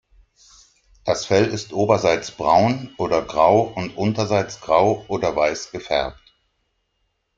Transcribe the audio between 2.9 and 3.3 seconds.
oder